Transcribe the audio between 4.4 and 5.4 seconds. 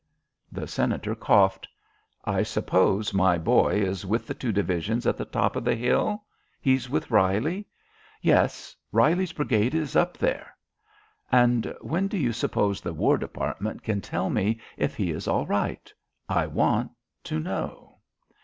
divisions at the